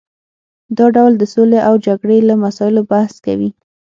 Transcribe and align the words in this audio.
دا 0.77 0.85
ډول 0.95 1.13
د 1.17 1.23
سولې 1.33 1.59
او 1.67 1.73
جګړې 1.85 2.17
له 2.29 2.35
مسایلو 2.43 2.81
بحث 2.91 3.13
کوي 3.25 3.49